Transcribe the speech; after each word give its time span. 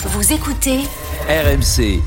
Vous 0.00 0.32
écoutez 0.32 0.78
RMC. 1.28 2.00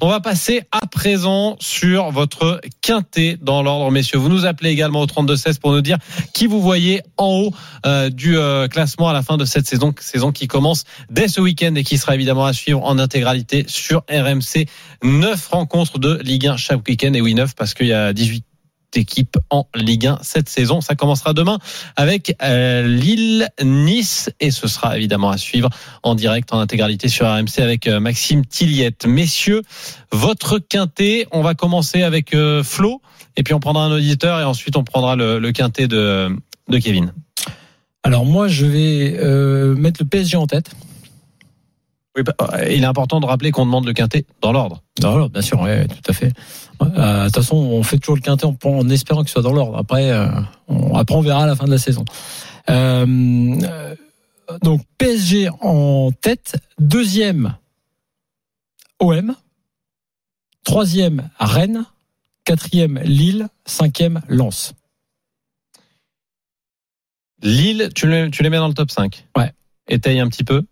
On 0.00 0.08
va 0.08 0.18
passer 0.18 0.62
à 0.72 0.84
présent 0.88 1.56
sur 1.60 2.10
votre 2.10 2.60
quintet 2.82 3.38
dans 3.40 3.62
l'ordre, 3.62 3.88
messieurs. 3.92 4.18
Vous 4.18 4.28
nous 4.28 4.46
appelez 4.46 4.70
également 4.70 5.00
au 5.00 5.06
32-16 5.06 5.60
pour 5.60 5.70
nous 5.70 5.80
dire 5.80 5.98
qui 6.34 6.48
vous 6.48 6.60
voyez 6.60 7.02
en 7.18 7.28
haut 7.28 7.54
euh, 7.86 8.10
du 8.10 8.36
euh, 8.36 8.66
classement 8.66 9.08
à 9.08 9.12
la 9.12 9.22
fin 9.22 9.36
de 9.36 9.44
cette 9.44 9.68
saison, 9.68 9.94
saison 10.00 10.32
qui 10.32 10.48
commence 10.48 10.82
dès 11.08 11.28
ce 11.28 11.40
week-end 11.40 11.76
et 11.76 11.84
qui 11.84 11.98
sera 11.98 12.16
évidemment 12.16 12.46
à 12.46 12.52
suivre 12.52 12.82
en 12.82 12.98
intégralité 12.98 13.64
sur 13.68 14.02
RMC. 14.10 14.66
Neuf 15.04 15.46
rencontres 15.52 16.00
de 16.00 16.18
Ligue 16.24 16.48
1 16.48 16.56
chaque 16.56 16.80
week-end 16.88 17.12
et 17.12 17.20
oui, 17.20 17.34
neuf 17.34 17.54
parce 17.54 17.74
qu'il 17.74 17.86
y 17.86 17.92
a 17.92 18.12
18 18.12 18.44
équipe 18.96 19.36
en 19.50 19.66
Ligue 19.74 20.06
1 20.06 20.18
cette 20.22 20.48
saison. 20.48 20.80
Ça 20.80 20.94
commencera 20.94 21.32
demain 21.32 21.58
avec 21.96 22.36
euh, 22.42 22.86
Lille, 22.86 23.48
Nice 23.62 24.30
et 24.40 24.50
ce 24.50 24.68
sera 24.68 24.96
évidemment 24.96 25.30
à 25.30 25.38
suivre 25.38 25.68
en 26.02 26.14
direct 26.14 26.52
en 26.52 26.60
intégralité 26.60 27.08
sur 27.08 27.26
RMC 27.26 27.58
avec 27.58 27.86
euh, 27.86 28.00
Maxime 28.00 28.44
Tilliette. 28.44 29.06
Messieurs, 29.06 29.62
votre 30.12 30.58
quintet, 30.58 31.26
on 31.32 31.42
va 31.42 31.54
commencer 31.54 32.02
avec 32.02 32.34
euh, 32.34 32.62
Flo 32.62 33.00
et 33.36 33.42
puis 33.42 33.54
on 33.54 33.60
prendra 33.60 33.84
un 33.84 33.92
auditeur 33.92 34.40
et 34.40 34.44
ensuite 34.44 34.76
on 34.76 34.84
prendra 34.84 35.16
le, 35.16 35.50
quintet 35.52 35.88
de, 35.88 36.28
de 36.68 36.78
Kevin. 36.78 37.12
Alors 38.02 38.24
moi 38.24 38.48
je 38.48 38.66
vais 38.66 39.74
mettre 39.76 40.02
le 40.02 40.08
PSG 40.08 40.36
en 40.36 40.46
tête. 40.46 40.70
Oui, 42.16 42.24
bah, 42.24 42.34
il 42.68 42.82
est 42.82 42.86
important 42.86 43.20
de 43.20 43.26
rappeler 43.26 43.52
qu'on 43.52 43.64
demande 43.64 43.86
le 43.86 43.92
quintet 43.92 44.26
dans 44.40 44.52
l'ordre. 44.52 44.82
Dans 45.00 45.16
l'ordre, 45.16 45.32
bien 45.32 45.42
sûr, 45.42 45.60
ouais, 45.60 45.86
tout 45.86 46.10
à 46.10 46.12
fait. 46.12 46.32
Euh, 46.82 47.20
de 47.20 47.24
toute 47.26 47.36
façon, 47.36 47.56
on 47.56 47.82
fait 47.82 47.98
toujours 47.98 48.16
le 48.16 48.22
quintet 48.22 48.46
en, 48.46 48.56
en 48.64 48.88
espérant 48.88 49.20
qu'il 49.20 49.30
soit 49.30 49.42
dans 49.42 49.52
l'ordre. 49.52 49.78
Après, 49.78 50.10
euh, 50.10 50.28
on, 50.66 50.96
après, 50.96 51.14
on 51.14 51.20
verra 51.20 51.44
à 51.44 51.46
la 51.46 51.54
fin 51.54 51.66
de 51.66 51.70
la 51.70 51.78
saison. 51.78 52.04
Euh, 52.68 53.06
euh, 53.62 53.94
donc 54.62 54.82
PSG 54.98 55.48
en 55.60 56.10
tête, 56.12 56.56
deuxième 56.78 57.56
OM, 58.98 59.34
troisième 60.64 61.30
Rennes, 61.38 61.84
quatrième 62.44 62.98
Lille, 63.04 63.48
cinquième 63.66 64.20
Lens. 64.28 64.74
Lille, 67.42 67.90
tu 67.94 68.08
les, 68.08 68.30
tu 68.30 68.42
les 68.42 68.50
mets 68.50 68.58
dans 68.58 68.68
le 68.68 68.74
top 68.74 68.90
5 68.90 69.26
Ouais. 69.36 69.52
Étaye 69.88 70.20
un 70.20 70.28
petit 70.28 70.44
peu 70.44 70.64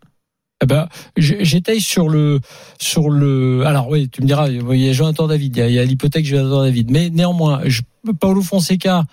Eh 0.60 0.66
ben, 0.66 0.88
j'étaye 1.16 1.80
sur 1.80 2.08
le 2.08 2.40
sur 2.80 3.10
le. 3.10 3.64
Alors 3.64 3.88
oui, 3.88 4.08
tu 4.08 4.22
me 4.22 4.26
diras, 4.26 4.48
il 4.48 4.80
y 4.80 4.88
a 4.88 4.92
Jonathan 4.92 5.28
David, 5.28 5.56
il 5.56 5.72
y 5.72 5.78
a, 5.78 5.84
l'hypothèque 5.84 6.26
Jonathan 6.26 6.62
David, 6.62 6.90
mais 6.90 7.10
néanmoins, 7.10 7.60
je, 7.66 7.82
Paulo 8.18 8.42
Fonseca 8.42 9.04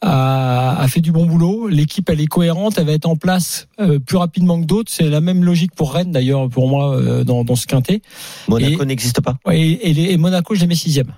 a, 0.00 0.80
a, 0.80 0.88
fait 0.88 1.00
du 1.00 1.12
bon 1.12 1.24
boulot. 1.24 1.68
L'équipe, 1.68 2.08
elle 2.10 2.20
est 2.20 2.26
cohérente, 2.26 2.78
elle 2.78 2.86
va 2.86 2.92
être 2.94 3.06
en 3.06 3.14
place 3.14 3.68
euh, 3.78 4.00
plus 4.00 4.16
rapidement 4.16 4.60
que 4.60 4.66
d'autres. 4.66 4.90
C'est 4.90 5.08
la 5.08 5.20
même 5.20 5.44
logique 5.44 5.72
pour 5.76 5.92
Rennes 5.92 6.10
d'ailleurs, 6.10 6.48
pour 6.48 6.68
moi, 6.68 6.96
euh, 6.96 7.22
dans, 7.22 7.44
dans 7.44 7.54
ce 7.54 7.68
quintet. 7.68 8.02
Monaco 8.48 8.84
n'existe 8.84 9.20
pas. 9.20 9.36
Ouais, 9.46 9.60
et, 9.60 9.90
et, 9.90 9.94
les, 9.94 10.12
et 10.12 10.16
Monaco, 10.16 10.56
je 10.56 10.62
les 10.62 10.66
mets 10.66 10.74
sixième. 10.74 11.14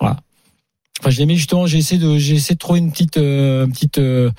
Voilà. 0.00 0.20
Enfin, 1.00 1.10
je 1.10 1.18
les 1.18 1.26
mets 1.26 1.36
justement. 1.36 1.66
J'ai 1.66 1.76
essayé 1.76 2.00
de, 2.00 2.16
j'ai 2.16 2.36
essayé 2.36 2.54
de 2.54 2.60
trouver 2.60 2.78
une 2.78 2.90
petite, 2.90 3.18
euh, 3.18 3.66
une 3.66 3.72
petite, 3.72 3.98
une 3.98 4.32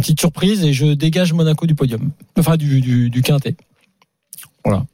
petite 0.00 0.20
surprise 0.20 0.64
et 0.64 0.72
je 0.72 0.86
dégage 0.86 1.34
Monaco 1.34 1.66
du 1.66 1.74
podium, 1.74 2.12
enfin 2.38 2.56
du, 2.56 2.80
du, 2.80 3.10
du 3.10 3.20
quintet. 3.20 3.56
Voilà. 4.64 4.84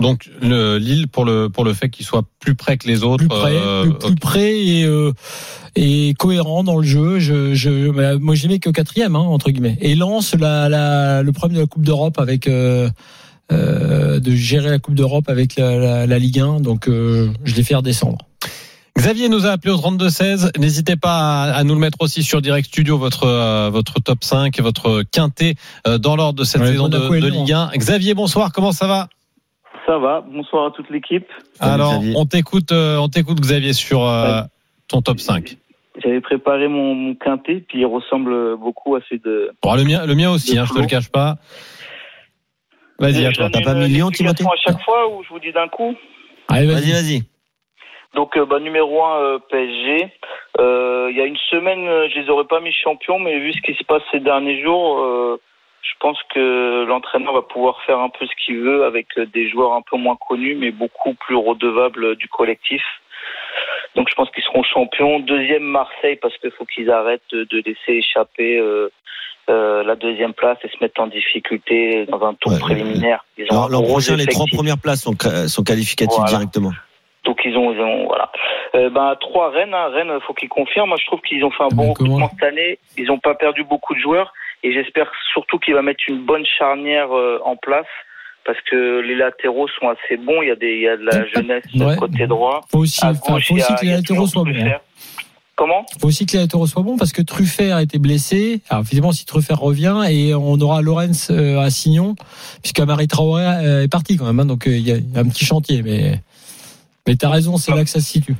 Donc 0.00 0.30
le 0.40 0.78
Lille 0.78 1.08
pour 1.08 1.24
le 1.24 1.48
pour 1.48 1.64
le 1.64 1.74
fait 1.74 1.88
qu'il 1.88 2.06
soit 2.06 2.24
plus 2.38 2.54
près 2.54 2.76
que 2.76 2.86
les 2.86 3.02
autres, 3.02 3.26
plus 3.26 3.28
près, 3.28 3.56
euh, 3.56 3.82
plus, 3.82 3.98
plus 3.98 4.14
près 4.14 4.58
et 4.60 4.84
euh, 4.84 5.12
et 5.74 6.14
cohérent 6.18 6.62
dans 6.62 6.76
le 6.76 6.84
jeu. 6.84 7.18
Je, 7.18 7.54
je 7.54 7.90
bah, 7.90 8.16
moi 8.18 8.34
j'ai 8.34 8.48
mis 8.48 8.60
que 8.60 8.70
quatrième 8.70 9.16
hein, 9.16 9.20
entre 9.20 9.50
guillemets. 9.50 9.76
Et 9.80 9.96
lance 9.96 10.34
la, 10.34 10.68
la 10.68 11.22
le 11.22 11.32
problème 11.32 11.56
de 11.56 11.62
la 11.62 11.66
Coupe 11.66 11.84
d'Europe 11.84 12.18
avec 12.18 12.46
euh, 12.46 12.90
de 13.50 14.30
gérer 14.34 14.70
la 14.70 14.78
Coupe 14.78 14.94
d'Europe 14.94 15.28
avec 15.28 15.56
la, 15.56 15.76
la, 15.78 16.06
la, 16.06 16.18
Ligue 16.18 16.38
1. 16.38 16.60
Donc 16.60 16.84
je 16.86 17.54
les 17.56 17.62
fais 17.64 17.74
redescendre. 17.74 18.18
Xavier 18.98 19.28
nous 19.28 19.46
a 19.46 19.50
appelé 19.50 19.72
au 19.72 19.76
32-16. 19.76 20.58
N'hésitez 20.58 20.96
pas 20.96 21.44
à, 21.44 21.58
à, 21.58 21.62
nous 21.62 21.74
le 21.74 21.80
mettre 21.80 21.98
aussi 22.00 22.24
sur 22.24 22.42
Direct 22.42 22.66
Studio, 22.66 22.98
votre, 22.98 23.28
euh, 23.28 23.70
votre 23.70 24.00
top 24.00 24.24
5 24.24 24.58
et 24.58 24.60
votre 24.60 25.04
quintet 25.04 25.54
euh, 25.86 25.98
dans 25.98 26.16
l'ordre 26.16 26.40
de 26.40 26.44
cette 26.44 26.62
ouais, 26.62 26.72
saison 26.72 26.88
de, 26.88 26.98
de 26.98 27.28
Ligue 27.28 27.52
1. 27.52 27.70
Xavier, 27.76 28.14
bonsoir, 28.14 28.50
comment 28.52 28.72
ça 28.72 28.88
va? 28.88 29.06
Ça 29.86 29.98
va. 29.98 30.24
Bonsoir 30.28 30.66
à 30.66 30.70
toute 30.72 30.90
l'équipe. 30.90 31.28
Alors, 31.60 32.02
on 32.16 32.26
t'écoute, 32.26 32.72
euh, 32.72 32.96
on 32.96 33.08
t'écoute 33.08 33.38
Xavier 33.38 33.72
sur 33.72 34.00
ton 34.88 35.00
top 35.00 35.20
5. 35.20 35.56
J'avais 36.02 36.20
préparé 36.20 36.66
mon, 36.66 36.94
mon, 36.94 37.14
quintet, 37.14 37.64
puis 37.68 37.80
il 37.80 37.86
ressemble 37.86 38.56
beaucoup 38.56 38.96
à 38.96 39.00
celui 39.08 39.20
de. 39.20 39.52
Bon, 39.62 39.76
le 39.76 39.84
mien, 39.84 40.06
le 40.06 40.14
mien 40.16 40.30
aussi, 40.30 40.58
hein, 40.58 40.64
je 40.68 40.74
te 40.74 40.80
le 40.80 40.86
cache 40.86 41.08
pas. 41.08 41.36
Vas-y, 42.98 43.24
à 43.24 43.30
toi. 43.30 43.48
T'as 43.48 43.62
pas 43.62 43.74
million, 43.74 44.10
Timothée 44.10 44.44
À 44.44 44.56
chaque 44.72 44.82
fois 44.82 45.08
ou 45.08 45.22
je 45.22 45.28
vous 45.28 45.38
dis 45.38 45.52
d'un 45.52 45.68
coup? 45.68 45.94
Allez, 46.48 46.66
vas-y, 46.66 46.90
vas-y. 46.90 47.22
Donc, 48.14 48.36
euh, 48.36 48.46
bah, 48.46 48.58
numéro 48.58 49.04
1, 49.04 49.20
euh, 49.20 49.38
PSG. 49.50 50.10
Euh, 50.58 51.08
il 51.10 51.16
y 51.16 51.20
a 51.20 51.24
une 51.24 51.36
semaine, 51.50 51.84
je 52.10 52.20
les 52.20 52.28
aurais 52.30 52.46
pas 52.46 52.60
mis 52.60 52.72
champions, 52.72 53.18
mais 53.18 53.38
vu 53.38 53.52
ce 53.52 53.60
qui 53.60 53.74
se 53.74 53.84
passe 53.84 54.02
ces 54.10 54.20
derniers 54.20 54.62
jours, 54.62 55.38
je 55.82 55.92
pense 56.00 56.18
que 56.34 56.84
l'entraîneur 56.84 57.32
va 57.32 57.42
pouvoir 57.42 57.80
faire 57.82 57.98
un 58.00 58.08
peu 58.08 58.26
ce 58.26 58.32
qu'il 58.44 58.58
veut 58.58 58.84
avec 58.84 59.18
des 59.18 59.48
joueurs 59.48 59.74
un 59.74 59.82
peu 59.82 59.96
moins 59.96 60.16
connus, 60.16 60.56
mais 60.56 60.70
beaucoup 60.70 61.14
plus 61.14 61.36
redevables 61.36 62.16
du 62.16 62.28
collectif. 62.28 62.82
Donc 63.94 64.08
je 64.08 64.14
pense 64.14 64.30
qu'ils 64.30 64.44
seront 64.44 64.62
champions. 64.62 65.20
Deuxième 65.20 65.64
Marseille 65.64 66.16
parce 66.20 66.36
qu'il 66.38 66.50
faut 66.52 66.64
qu'ils 66.66 66.90
arrêtent 66.90 67.22
de 67.32 67.62
laisser 67.64 67.98
échapper 67.98 68.58
euh, 68.58 68.90
euh, 69.50 69.82
la 69.82 69.96
deuxième 69.96 70.34
place 70.34 70.58
et 70.62 70.68
se 70.68 70.76
mettre 70.80 71.00
en 71.00 71.06
difficulté 71.06 72.06
dans 72.06 72.22
un 72.22 72.34
tour 72.34 72.52
ouais, 72.52 72.58
préliminaire. 72.58 73.24
Ils 73.36 73.46
ont 73.46 73.50
Alors, 73.50 73.68
l'an 73.70 73.82
prochain, 73.82 74.16
les 74.16 74.26
trois 74.26 74.46
premières 74.52 74.78
places 74.78 75.02
sont, 75.02 75.16
sont 75.48 75.62
qualificatives 75.64 76.16
voilà. 76.16 76.30
directement. 76.30 76.72
Donc 77.28 77.42
ils 77.44 77.58
ont, 77.58 77.74
ils 77.74 77.80
ont 77.80 78.06
voilà. 78.06 78.30
Euh, 78.74 78.88
ben 78.88 79.14
trois 79.20 79.50
Rennes, 79.50 79.74
hein. 79.74 79.90
Rennes, 79.92 80.18
faut 80.26 80.32
qu'ils 80.32 80.48
confirment. 80.48 80.88
Moi, 80.88 80.96
je 80.98 81.04
trouve 81.04 81.20
qu'ils 81.20 81.44
ont 81.44 81.50
fait 81.50 81.62
un 81.62 81.76
bon 81.76 81.90
recrutement 81.90 82.30
cette 82.30 82.42
année. 82.42 82.78
Ils 82.96 83.04
n'ont 83.04 83.18
pas 83.18 83.34
perdu 83.34 83.64
beaucoup 83.64 83.94
de 83.94 84.00
joueurs 84.00 84.32
et 84.62 84.72
j'espère 84.72 85.12
surtout 85.34 85.58
qu'il 85.58 85.74
va 85.74 85.82
mettre 85.82 86.00
une 86.08 86.24
bonne 86.24 86.46
charnière 86.46 87.14
euh, 87.14 87.38
en 87.44 87.56
place 87.56 87.86
parce 88.46 88.58
que 88.62 89.00
les 89.00 89.14
latéraux 89.14 89.68
sont 89.78 89.90
assez 89.90 90.16
bons. 90.16 90.40
Il 90.40 90.48
y 90.48 90.50
a 90.50 90.56
des, 90.56 90.72
il 90.72 90.82
y 90.84 90.88
a 90.88 90.96
de 90.96 91.04
la 91.04 91.26
jeunesse 91.34 91.64
ouais. 91.74 91.96
côté 91.98 92.26
droit. 92.26 92.62
Faut 92.70 92.78
aussi, 92.78 93.04
à 93.04 93.12
gauche, 93.12 93.48
faut 93.48 93.56
aussi 93.56 93.72
a, 93.72 93.76
que 93.76 93.84
les 93.84 93.92
latéraux 93.92 94.26
soient 94.26 94.44
bons. 94.44 94.52
Hein. 94.56 94.80
Comment? 95.54 95.84
Faut 96.00 96.06
aussi 96.06 96.24
que 96.24 96.32
les 96.32 96.44
latéraux 96.44 96.66
soient 96.66 96.82
bons 96.82 96.96
parce 96.96 97.12
que 97.12 97.20
Truffert 97.20 97.76
a 97.76 97.82
été 97.82 97.98
blessé. 97.98 98.62
Alors 98.70 98.84
évidemment, 98.86 99.12
si 99.12 99.26
Truffert 99.26 99.60
revient 99.60 100.02
et 100.08 100.34
on 100.34 100.58
aura 100.60 100.80
Lorenz 100.80 101.30
euh, 101.30 101.58
à 101.58 101.68
Signon, 101.68 102.14
puisque 102.62 102.80
Marie 102.80 103.08
Traoré 103.08 103.44
euh, 103.44 103.82
est 103.82 103.88
parti 103.88 104.16
quand 104.16 104.24
même. 104.24 104.40
Hein, 104.40 104.46
donc 104.46 104.64
il 104.64 104.78
y, 104.78 104.92
a 104.92 104.96
un 105.16 105.28
petit 105.28 105.44
chantier, 105.44 105.82
mais 105.82 106.22
mais 107.08 107.16
t'as 107.16 107.30
raison, 107.30 107.56
c'est 107.56 107.74
là 107.74 107.82
que 107.82 107.90
ça 107.90 108.00
se 108.00 108.06
situe. 108.06 108.34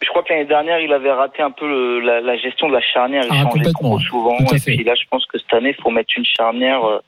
Je 0.00 0.08
crois 0.08 0.22
que 0.22 0.32
l'année 0.32 0.46
dernière, 0.46 0.80
il 0.80 0.92
avait 0.92 1.12
raté 1.12 1.42
un 1.42 1.50
peu 1.50 1.68
le, 1.68 2.00
la, 2.00 2.20
la, 2.20 2.38
gestion 2.38 2.68
de 2.68 2.72
la 2.72 2.80
charnière. 2.80 3.24
Il 3.24 3.30
ah, 3.32 3.42
changeait 3.42 3.72
trop 3.72 3.98
souvent. 3.98 4.38
Et 4.38 4.58
puis 4.58 4.82
là, 4.84 4.94
je 4.94 5.06
pense 5.10 5.26
que 5.26 5.38
cette 5.38 5.52
année, 5.52 5.74
il 5.76 5.82
faut 5.82 5.90
mettre 5.90 6.10
une 6.16 6.24
charnière. 6.24 6.82
Euh, 6.84 7.00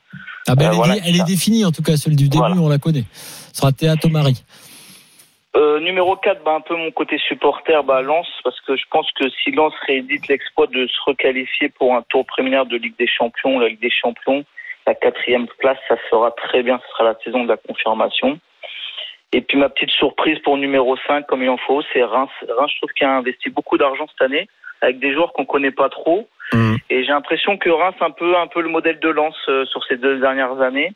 ah 0.47 0.55
ben, 0.55 0.65
elle, 0.65 0.67
euh, 0.67 0.71
est, 0.71 0.75
voilà, 0.75 0.95
elle 1.05 1.15
est 1.15 1.25
définie, 1.25 1.65
en 1.65 1.71
tout 1.71 1.81
cas, 1.81 1.95
celle 1.97 2.15
du 2.15 2.29
début, 2.29 2.37
voilà. 2.37 2.55
on 2.61 2.69
la 2.69 2.77
connaît. 2.77 3.05
Ce 3.13 3.61
sera 3.61 3.71
Théa 3.71 3.95
Tomari. 3.95 4.43
Euh, 5.55 5.79
numéro 5.79 6.15
4, 6.17 6.43
bah, 6.43 6.53
un 6.55 6.61
peu 6.61 6.75
mon 6.75 6.91
côté 6.91 7.17
supporter, 7.17 7.83
bah, 7.83 8.01
Lens, 8.01 8.27
parce 8.43 8.59
que 8.61 8.77
je 8.77 8.83
pense 8.91 9.07
que 9.19 9.29
si 9.29 9.51
Lens 9.51 9.73
réédite 9.87 10.27
l'exploit 10.27 10.67
de 10.67 10.85
se 10.85 11.01
requalifier 11.05 11.69
pour 11.69 11.95
un 11.95 12.03
tour 12.09 12.25
préliminaire 12.25 12.65
de 12.65 12.77
Ligue 12.77 12.97
des 12.99 13.07
Champions, 13.07 13.59
la 13.59 13.69
Ligue 13.69 13.81
des 13.81 13.89
Champions, 13.89 14.45
la 14.85 14.95
quatrième 14.95 15.47
place, 15.59 15.77
ça 15.87 15.95
sera 16.09 16.31
très 16.31 16.61
bien, 16.61 16.79
ce 16.85 16.91
sera 16.93 17.03
la 17.05 17.15
saison 17.23 17.43
de 17.43 17.49
la 17.49 17.57
confirmation. 17.57 18.39
Et 19.33 19.41
puis 19.41 19.57
ma 19.57 19.69
petite 19.69 19.91
surprise 19.91 20.39
pour 20.39 20.57
numéro 20.57 20.97
5, 21.07 21.25
comme 21.25 21.43
il 21.43 21.49
en 21.49 21.57
faut, 21.57 21.81
c'est 21.93 22.03
Reims. 22.03 22.31
Reims, 22.49 22.71
je 22.73 22.77
trouve 22.77 22.91
qu'il 22.93 23.07
a 23.07 23.17
investi 23.17 23.49
beaucoup 23.49 23.77
d'argent 23.77 24.05
cette 24.07 24.21
année, 24.21 24.47
avec 24.81 24.99
des 24.99 25.13
joueurs 25.13 25.31
qu'on 25.33 25.45
connaît 25.45 25.71
pas 25.71 25.89
trop. 25.89 26.27
Mmh. 26.53 26.75
Et 26.89 27.03
j'ai 27.03 27.11
l'impression 27.11 27.57
que 27.57 27.69
Reims 27.69 27.95
un 28.01 28.11
peu 28.11 28.35
un 28.37 28.47
peu 28.47 28.61
le 28.61 28.69
modèle 28.69 28.99
de 28.99 29.09
lance 29.09 29.37
euh, 29.47 29.65
sur 29.65 29.83
ces 29.85 29.95
deux 29.95 30.19
dernières 30.19 30.61
années. 30.61 30.93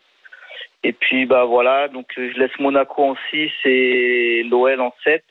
Et 0.84 0.92
puis 0.94 1.26
bah 1.26 1.46
voilà, 1.46 1.88
donc 1.88 2.08
je 2.16 2.38
laisse 2.38 2.52
Monaco 2.60 3.04
en 3.04 3.16
6 3.32 3.52
et 3.64 4.44
l'OL 4.50 4.82
en 4.82 4.94
7. 5.04 5.24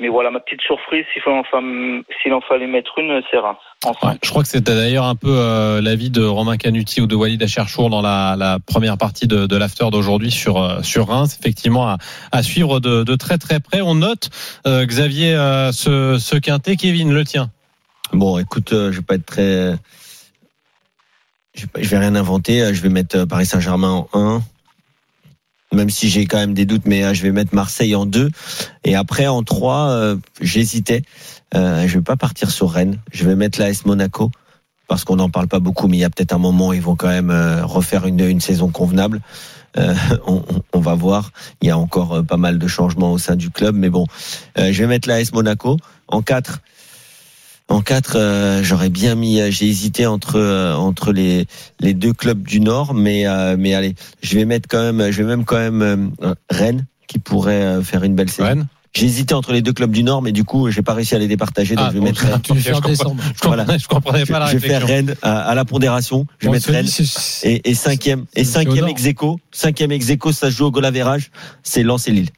Mais 0.00 0.08
voilà, 0.08 0.30
ma 0.30 0.40
petite 0.40 0.62
surprise, 0.62 1.04
s'il 1.12 1.22
en, 1.26 1.40
en, 1.40 2.40
fallait 2.40 2.66
mettre 2.66 2.98
une, 2.98 3.20
c'est 3.30 3.36
Reims. 3.36 3.58
Ouais, 4.02 4.12
je 4.22 4.30
crois 4.30 4.42
que 4.42 4.48
c'était 4.48 4.74
d'ailleurs 4.74 5.04
un 5.04 5.14
peu 5.14 5.28
euh, 5.30 5.82
l'avis 5.82 6.08
de 6.08 6.24
Romain 6.24 6.56
Canuti 6.56 7.02
ou 7.02 7.06
de 7.06 7.14
Walid 7.14 7.42
Acherchour 7.42 7.90
dans 7.90 8.00
la, 8.00 8.34
la, 8.38 8.58
première 8.58 8.96
partie 8.96 9.26
de, 9.26 9.46
de 9.46 9.56
l'after 9.56 9.90
d'aujourd'hui 9.90 10.30
sur 10.30 10.56
euh, 10.56 10.82
sur 10.82 11.08
Reims. 11.08 11.36
Effectivement, 11.38 11.86
à, 11.86 11.98
à 12.32 12.42
suivre 12.42 12.80
de, 12.80 13.04
de, 13.04 13.14
très 13.14 13.36
très 13.36 13.60
près. 13.60 13.82
On 13.82 13.94
note 13.94 14.30
euh, 14.66 14.86
Xavier 14.86 15.34
ce, 15.72 16.16
ce 16.18 16.36
quintet, 16.36 16.76
Kevin 16.76 17.12
le 17.12 17.24
tien. 17.24 17.50
Bon, 18.14 18.38
écoute, 18.38 18.70
je 18.72 18.96
vais 18.96 19.02
pas 19.02 19.16
être 19.16 19.26
très, 19.26 19.76
je 21.54 21.66
vais, 21.66 21.82
je 21.82 21.88
vais 21.90 21.98
rien 21.98 22.14
inventer. 22.14 22.72
Je 22.72 22.82
vais 22.82 22.88
mettre 22.88 23.26
Paris 23.26 23.44
Saint-Germain 23.44 24.06
en 24.12 24.36
1 24.38 24.42
même 25.72 25.90
si 25.90 26.08
j'ai 26.08 26.26
quand 26.26 26.38
même 26.38 26.54
des 26.54 26.66
doutes, 26.66 26.86
mais 26.86 27.04
euh, 27.04 27.14
je 27.14 27.22
vais 27.22 27.32
mettre 27.32 27.54
Marseille 27.54 27.94
en 27.94 28.06
2. 28.06 28.30
Et 28.84 28.94
après, 28.94 29.26
en 29.26 29.42
3, 29.42 29.90
euh, 29.90 30.16
j'hésitais. 30.40 31.02
Euh, 31.54 31.86
je 31.86 31.98
vais 31.98 32.04
pas 32.04 32.16
partir 32.16 32.50
sur 32.50 32.70
Rennes. 32.70 32.98
Je 33.12 33.24
vais 33.24 33.34
mettre 33.34 33.60
l'AS 33.60 33.84
Monaco, 33.84 34.30
parce 34.90 35.04
qu'on 35.04 35.14
n'en 35.14 35.30
parle 35.30 35.46
pas 35.46 35.60
beaucoup, 35.60 35.86
mais 35.86 35.98
il 35.98 36.00
y 36.00 36.04
a 36.04 36.10
peut-être 36.10 36.32
un 36.32 36.38
moment 36.38 36.72
ils 36.72 36.82
vont 36.82 36.96
quand 36.96 37.06
même 37.06 37.30
euh, 37.30 37.64
refaire 37.64 38.06
une, 38.06 38.18
une 38.18 38.40
saison 38.40 38.70
convenable. 38.70 39.20
Euh, 39.78 39.94
on, 40.26 40.42
on, 40.72 40.80
va 40.80 40.96
voir. 40.96 41.30
Il 41.62 41.68
y 41.68 41.70
a 41.70 41.78
encore 41.78 42.12
euh, 42.14 42.22
pas 42.24 42.36
mal 42.36 42.58
de 42.58 42.66
changements 42.66 43.12
au 43.12 43.18
sein 43.18 43.36
du 43.36 43.50
club, 43.50 43.76
mais 43.76 43.88
bon, 43.88 44.06
je 44.56 44.72
vais 44.72 44.88
mettre 44.88 45.08
l'AS 45.08 45.32
Monaco 45.32 45.76
en 46.08 46.22
4 46.22 46.60
en 47.70 47.80
4 47.80 48.60
j'aurais 48.62 48.90
bien 48.90 49.14
mis 49.14 49.40
j'ai 49.50 49.66
hésité 49.66 50.06
entre 50.06 50.74
entre 50.76 51.12
les 51.12 51.46
les 51.80 51.94
deux 51.94 52.12
clubs 52.12 52.42
du 52.42 52.60
nord 52.60 52.92
mais 52.94 53.24
mais 53.56 53.74
allez 53.74 53.94
je 54.22 54.34
vais 54.36 54.44
mettre 54.44 54.68
quand 54.68 54.82
même 54.92 55.10
je 55.10 55.22
vais 55.22 55.28
même 55.28 55.44
quand 55.44 55.56
même 55.58 56.12
Rennes 56.50 56.86
qui 57.06 57.18
pourrait 57.18 57.82
faire 57.82 58.04
une 58.04 58.14
belle 58.14 58.28
saison 58.30 58.48
Rennes 58.48 58.66
j'ai 58.92 59.06
hésité 59.06 59.34
entre 59.34 59.52
les 59.52 59.62
deux 59.62 59.72
clubs 59.72 59.92
du 59.92 60.02
Nord, 60.02 60.20
mais 60.20 60.32
du 60.32 60.42
coup, 60.42 60.68
j'ai 60.68 60.82
pas 60.82 60.94
réussi 60.94 61.14
à 61.14 61.18
les 61.20 61.28
départager, 61.28 61.76
donc 61.76 61.84
Ah, 61.86 61.90
je 61.90 61.94
vais 61.94 62.00
bon, 62.00 62.06
mettre 62.06 62.22
je- 62.22 62.26
Rennes. 62.26 62.40
Je 62.58 62.72
comprends. 62.72 63.16
Je 63.36 63.40
comprenais, 63.40 63.78
je 63.78 63.86
comprenais 63.86 64.26
pas 64.26 64.38
la 64.40 64.46
je 64.46 64.56
vais 64.56 64.68
faire. 64.68 64.84
Rennes 64.84 65.14
à, 65.22 65.42
à 65.42 65.54
la 65.54 65.64
pondération. 65.64 66.26
Je 66.40 66.46
vais 66.46 66.48
Bon, 66.48 66.52
mettre 66.54 66.72
Rennes. 66.72 66.88
Et, 67.44 67.70
et 67.70 67.74
cinquième, 67.74 68.24
et 68.34 68.42
cinquième 68.42 68.72
au 68.78 68.80
Nord. 68.80 68.88
ex 68.88 69.06
aequo, 69.06 69.38
cinquième 69.52 69.92
ex 69.92 70.10
aequo, 70.10 70.32
ça 70.32 70.50
se 70.50 70.56
joue 70.56 70.64
au 70.64 70.70
goal 70.72 70.90
c'est 71.62 71.84
Lens 71.84 72.08
et 72.08 72.10
Lille. 72.10 72.30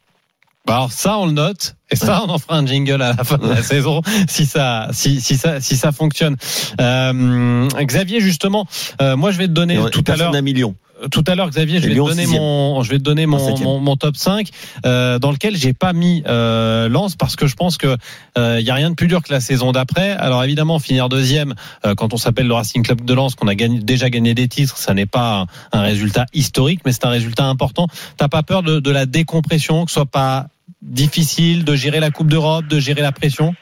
Bah 0.66 0.74
alors 0.74 0.92
ça 0.92 1.16
on 1.18 1.24
le 1.24 1.32
note 1.32 1.74
et 1.92 1.96
ça 1.96 2.24
on 2.26 2.30
en 2.30 2.38
fera 2.38 2.56
un 2.58 2.66
jingle 2.66 3.02
à 3.02 3.14
la 3.16 3.24
fin 3.24 3.38
de 3.38 3.48
la 3.48 3.62
saison 3.62 4.00
si 4.28 4.46
ça 4.46 4.88
si 4.92 5.20
si 5.20 5.36
ça 5.36 5.60
si 5.60 5.76
ça 5.76 5.92
fonctionne. 5.92 6.36
Euh, 6.80 7.68
Xavier 7.82 8.20
justement, 8.20 8.66
euh, 9.00 9.16
moi 9.16 9.30
je 9.30 9.38
vais 9.38 9.46
te 9.46 9.52
donner 9.52 9.74
Et 9.74 9.90
tout 9.90 10.04
à 10.06 10.16
l'heure 10.16 10.32
n'a 10.32 10.42
mis 10.42 10.52
Lyon. 10.52 10.74
tout 11.10 11.24
à 11.26 11.34
l'heure 11.34 11.50
Xavier, 11.50 11.78
je 11.78 11.88
vais 11.88 11.94
te 11.94 11.94
Lyon, 11.94 12.40
mon 12.40 12.82
je 12.82 12.90
vais 12.90 12.98
te 12.98 13.02
donner 13.02 13.26
mon 13.26 13.58
mon, 13.58 13.80
mon 13.80 13.96
top 13.96 14.16
5 14.16 14.48
euh, 14.86 15.18
dans 15.18 15.30
lequel 15.32 15.56
j'ai 15.56 15.72
pas 15.72 15.92
mis 15.92 16.22
euh, 16.26 16.88
Lens 16.88 17.16
parce 17.16 17.36
que 17.36 17.46
je 17.46 17.54
pense 17.54 17.76
que 17.76 17.96
euh, 18.38 18.58
il 18.60 18.66
y 18.66 18.70
a 18.70 18.74
rien 18.74 18.90
de 18.90 18.94
plus 18.94 19.08
dur 19.08 19.22
que 19.22 19.32
la 19.32 19.40
saison 19.40 19.72
d'après. 19.72 20.10
Alors 20.12 20.42
évidemment 20.44 20.78
finir 20.78 21.08
deuxième 21.08 21.54
euh, 21.84 21.94
quand 21.94 22.14
on 22.14 22.16
s'appelle 22.16 22.46
le 22.46 22.54
Racing 22.54 22.82
Club 22.82 23.04
de 23.04 23.14
Lens 23.14 23.34
qu'on 23.34 23.48
a 23.48 23.54
gagné, 23.54 23.80
déjà 23.80 24.10
gagné 24.10 24.34
des 24.34 24.48
titres, 24.48 24.78
ça 24.78 24.94
n'est 24.94 25.06
pas 25.06 25.46
un, 25.72 25.78
un 25.78 25.82
résultat 25.82 26.26
historique 26.32 26.80
mais 26.84 26.92
c'est 26.92 27.04
un 27.04 27.10
résultat 27.10 27.44
important. 27.44 27.86
T'as 28.16 28.28
pas 28.28 28.42
peur 28.42 28.62
de, 28.62 28.80
de 28.80 28.90
la 28.90 29.06
décompression, 29.06 29.84
que 29.84 29.90
ce 29.90 29.94
soit 29.94 30.06
pas 30.06 30.46
difficile 30.82 31.64
de 31.64 31.74
gérer 31.74 32.00
la 32.00 32.10
Coupe 32.10 32.26
d'Europe, 32.26 32.66
de 32.66 32.78
gérer 32.78 33.02
la 33.02 33.12
pression 33.12 33.54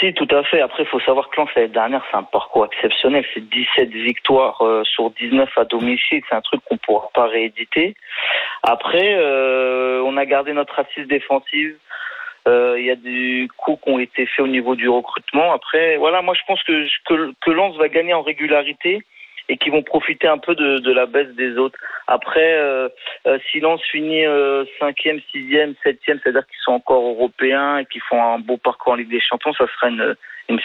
Si, 0.00 0.12
tout 0.14 0.28
à 0.30 0.42
fait. 0.44 0.60
Après, 0.60 0.82
il 0.82 0.88
faut 0.88 1.00
savoir 1.00 1.30
que 1.30 1.40
Lens, 1.40 1.48
l'année 1.56 1.68
dernière, 1.68 2.02
c'est 2.10 2.16
un 2.16 2.22
parcours 2.24 2.66
exceptionnel. 2.66 3.24
C'est 3.32 3.48
17 3.48 3.90
victoires 3.90 4.60
euh, 4.62 4.82
sur 4.84 5.10
19 5.10 5.48
à 5.56 5.64
domicile. 5.64 6.22
C'est 6.28 6.34
un 6.34 6.40
truc 6.40 6.60
qu'on 6.64 6.74
ne 6.74 6.80
pourra 6.80 7.08
pas 7.14 7.26
rééditer. 7.26 7.94
Après, 8.62 9.14
euh, 9.14 10.02
on 10.04 10.16
a 10.16 10.26
gardé 10.26 10.52
notre 10.52 10.78
assise 10.78 11.06
défensive. 11.06 11.76
Euh, 12.48 12.76
Il 12.78 12.86
y 12.86 12.90
a 12.90 12.96
des 12.96 13.48
coups 13.56 13.80
qui 13.84 13.90
ont 13.90 14.00
été 14.00 14.26
faits 14.26 14.44
au 14.44 14.48
niveau 14.48 14.74
du 14.74 14.88
recrutement. 14.88 15.52
Après, 15.52 15.96
voilà, 15.96 16.22
moi 16.22 16.34
je 16.34 16.44
pense 16.46 16.60
que, 16.64 16.86
que, 17.06 17.32
que 17.40 17.50
Lens 17.52 17.76
va 17.76 17.88
gagner 17.88 18.14
en 18.14 18.22
régularité 18.22 19.04
et 19.52 19.58
qu'ils 19.58 19.72
vont 19.72 19.82
profiter 19.82 20.26
un 20.26 20.38
peu 20.38 20.54
de, 20.54 20.92
la 20.92 21.04
baisse 21.04 21.28
des 21.34 21.58
autres. 21.58 21.78
Après, 22.06 22.54
euh, 22.54 22.88
euh, 23.26 23.38
si 23.50 23.60
Lens 23.60 23.82
finit 23.90 24.24
euh, 24.24 24.64
cinquième, 24.80 25.20
sixième, 25.30 25.74
septième, 25.82 26.18
c'est-à-dire 26.22 26.46
qu'ils 26.46 26.62
sont 26.64 26.72
encore 26.72 27.02
européens 27.02 27.76
et 27.76 27.84
qu'ils 27.84 28.00
font 28.00 28.22
un 28.22 28.38
beau 28.38 28.56
parcours 28.56 28.94
en 28.94 28.96
Ligue 28.96 29.10
des 29.10 29.20
Champions, 29.20 29.52
ça 29.52 29.66
sera 29.74 29.88
une, 29.88 30.16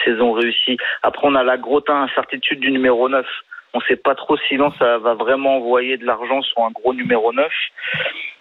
saison 0.04 0.32
réussie. 0.32 0.78
Après, 1.02 1.26
on 1.26 1.34
a 1.34 1.42
la 1.42 1.56
grosse 1.58 1.88
incertitude 1.88 2.60
du 2.60 2.70
numéro 2.70 3.08
9. 3.08 3.26
On 3.74 3.78
ne 3.78 3.84
sait 3.84 3.96
pas 3.96 4.14
trop 4.14 4.36
si 4.36 4.56
Lens 4.56 4.78
va 4.78 5.14
vraiment 5.14 5.56
envoyer 5.56 5.96
de 5.96 6.06
l'argent 6.06 6.42
sur 6.42 6.62
un 6.62 6.70
gros 6.70 6.94
numéro 6.94 7.32
9. 7.32 7.50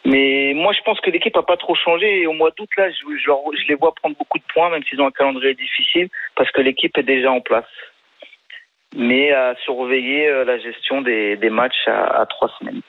Mais 0.06 0.54
moi, 0.56 0.74
je 0.74 0.82
pense 0.82 1.00
que 1.02 1.10
l'équipe 1.10 1.36
n'a 1.36 1.44
pas 1.44 1.58
trop 1.58 1.76
changé. 1.76 2.22
Et 2.22 2.28
au 2.28 2.34
mois 2.34 2.52
d'août, 2.58 2.70
là, 2.78 2.90
je 2.92 3.68
les 3.68 3.76
vois 3.76 3.94
prendre 3.96 4.18
beaucoup 4.18 4.40
de 4.40 4.44
points, 4.54 4.70
même 4.70 4.84
s'ils 4.84 5.02
ont 5.02 5.08
un 5.08 5.12
calendrier 5.12 5.54
difficile, 5.54 6.10
parce 6.36 6.52
que 6.52 6.62
l'équipe 6.62 6.98
est 6.98 7.04
déjà 7.04 7.32
en 7.32 7.42
place. 7.42 7.66
Mais 8.96 9.32
à 9.32 9.54
surveiller 9.66 10.28
euh, 10.30 10.46
la 10.46 10.58
gestion 10.60 11.02
des, 11.02 11.36
des 11.38 11.50
matchs 11.50 11.88
à, 11.88 12.22
à 12.22 12.26
trois 12.26 12.50
semaines. 12.60 12.82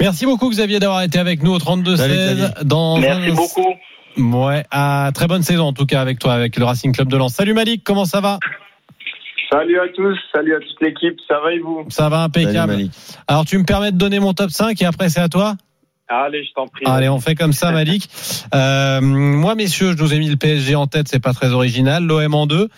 Merci 0.00 0.26
beaucoup 0.26 0.50
Xavier 0.50 0.78
d'avoir 0.78 1.02
été 1.02 1.18
avec 1.18 1.42
nous 1.42 1.52
au 1.52 1.58
32 1.58 1.96
Salut, 1.96 2.14
16 2.14 2.36
Xavier. 2.36 2.46
dans 2.64 2.98
Merci 2.98 3.30
un- 3.30 3.34
beaucoup. 3.34 3.74
Ouais, 4.16 4.62
à 4.70 5.10
très 5.12 5.26
bonne 5.26 5.42
saison 5.42 5.64
en 5.66 5.72
tout 5.72 5.86
cas 5.86 6.00
avec 6.00 6.18
toi, 6.20 6.34
avec 6.34 6.56
le 6.56 6.64
Racing 6.64 6.94
Club 6.94 7.08
de 7.08 7.16
Lens. 7.16 7.34
Salut 7.34 7.52
Malik, 7.54 7.82
comment 7.84 8.04
ça 8.04 8.20
va? 8.20 8.38
Salut 9.50 9.78
à 9.80 9.88
tous, 9.94 10.16
salut 10.32 10.54
à 10.54 10.60
toute 10.60 10.80
l'équipe, 10.80 11.18
ça 11.28 11.40
va 11.40 11.52
et 11.52 11.58
vous? 11.58 11.84
Ça 11.88 12.08
va 12.08 12.16
Salut, 12.32 12.46
impeccable. 12.46 12.72
Malik. 12.74 12.92
Alors 13.26 13.44
tu 13.44 13.58
me 13.58 13.64
permets 13.64 13.92
de 13.92 13.96
donner 13.98 14.20
mon 14.20 14.32
top 14.32 14.50
5 14.50 14.80
et 14.80 14.84
après 14.84 15.08
c'est 15.08 15.20
à 15.20 15.28
toi? 15.28 15.54
Allez, 16.08 16.44
je 16.44 16.52
t'en 16.52 16.66
prie. 16.66 16.84
Allez, 16.86 17.08
on 17.08 17.18
fait 17.18 17.34
comme 17.34 17.54
ça 17.54 17.70
Malik. 17.72 18.10
Euh, 18.54 19.00
moi 19.00 19.54
messieurs, 19.54 19.94
je 19.96 20.02
vous 20.02 20.12
ai 20.12 20.18
mis 20.18 20.28
le 20.28 20.36
PSG 20.36 20.74
en 20.74 20.86
tête, 20.86 21.08
c'est 21.08 21.20
pas 21.20 21.32
très 21.32 21.52
original, 21.52 22.04
l'OM 22.04 22.34
en 22.34 22.46
2 22.46 22.68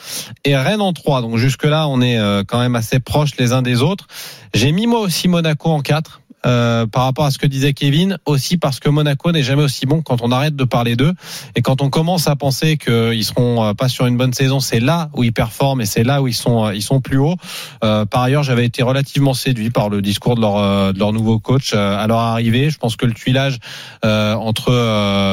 et 0.44 0.56
Rennes 0.56 0.80
en 0.80 0.92
3. 0.92 1.22
Donc 1.22 1.36
jusque 1.36 1.64
là, 1.64 1.88
on 1.88 2.00
est 2.00 2.18
euh, 2.18 2.44
quand 2.46 2.60
même 2.60 2.76
assez 2.76 3.00
proches 3.00 3.36
les 3.38 3.52
uns 3.52 3.62
des 3.62 3.82
autres. 3.82 4.06
J'ai 4.54 4.70
mis 4.70 4.86
moi 4.86 5.00
aussi 5.00 5.26
Monaco 5.26 5.70
en 5.70 5.80
4. 5.80 6.20
Euh, 6.46 6.86
par 6.86 7.04
rapport 7.04 7.24
à 7.24 7.30
ce 7.30 7.38
que 7.38 7.46
disait 7.46 7.72
Kevin, 7.72 8.18
aussi 8.24 8.56
parce 8.56 8.80
que 8.80 8.88
Monaco 8.88 9.32
n'est 9.32 9.42
jamais 9.42 9.62
aussi 9.62 9.86
bon 9.86 10.02
quand 10.02 10.22
on 10.22 10.30
arrête 10.30 10.56
de 10.56 10.64
parler 10.64 10.96
d'eux 10.96 11.12
et 11.54 11.62
quand 11.62 11.82
on 11.82 11.90
commence 11.90 12.28
à 12.28 12.36
penser 12.36 12.76
qu'ils 12.76 13.24
seront 13.24 13.64
euh, 13.64 13.74
pas 13.74 13.88
sur 13.88 14.06
une 14.06 14.16
bonne 14.16 14.32
saison, 14.32 14.60
c'est 14.60 14.80
là 14.80 15.10
où 15.14 15.24
ils 15.24 15.32
performent 15.32 15.80
et 15.80 15.86
c'est 15.86 16.04
là 16.04 16.22
où 16.22 16.28
ils 16.28 16.34
sont 16.34 16.66
euh, 16.66 16.74
ils 16.74 16.82
sont 16.82 17.00
plus 17.00 17.18
hauts. 17.18 17.36
Euh, 17.84 18.04
par 18.04 18.22
ailleurs, 18.22 18.42
j'avais 18.42 18.64
été 18.64 18.82
relativement 18.82 19.34
séduit 19.34 19.70
par 19.70 19.88
le 19.88 20.02
discours 20.02 20.36
de 20.36 20.40
leur 20.40 20.92
de 20.92 20.98
leur 20.98 21.12
nouveau 21.12 21.38
coach 21.38 21.74
à 21.74 22.06
leur 22.06 22.18
arrivée. 22.18 22.70
Je 22.70 22.78
pense 22.78 22.96
que 22.96 23.06
le 23.06 23.12
tuilage 23.12 23.58
euh, 24.04 24.34
entre 24.34 24.72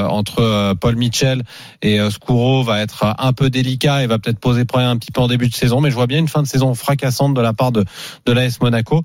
entre 0.09 0.73
Paul 0.73 0.95
Mitchell 0.95 1.43
et 1.81 1.99
Scuro 2.09 2.63
va 2.63 2.81
être 2.81 3.13
un 3.17 3.33
peu 3.33 3.49
délicat 3.49 4.03
et 4.03 4.07
va 4.07 4.19
peut-être 4.19 4.39
poser 4.39 4.65
problème 4.65 4.89
un 4.89 4.97
petit 4.97 5.11
peu 5.11 5.21
en 5.21 5.27
début 5.27 5.47
de 5.47 5.53
saison, 5.53 5.81
mais 5.81 5.89
je 5.89 5.95
vois 5.95 6.07
bien 6.07 6.19
une 6.19 6.27
fin 6.27 6.41
de 6.41 6.47
saison 6.47 6.73
fracassante 6.73 7.33
de 7.33 7.41
la 7.41 7.53
part 7.53 7.71
de 7.71 7.85
de 8.25 8.31
l'AS 8.31 8.59
Monaco. 8.61 9.03